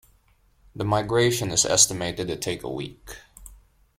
The 0.75 0.83
migration 0.83 1.51
is 1.51 1.63
estimated 1.63 2.27
to 2.29 2.35
take 2.35 2.63
a 2.63 2.67
week. 2.69 3.17